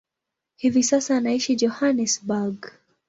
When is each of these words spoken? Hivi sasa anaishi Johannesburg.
Hivi 0.55 0.83
sasa 0.83 1.17
anaishi 1.17 1.55
Johannesburg. 1.55 2.73